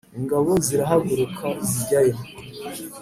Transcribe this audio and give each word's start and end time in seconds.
ingabo 0.19 0.51
zirahaguruka 0.65 1.47
zijyayo 1.69 2.15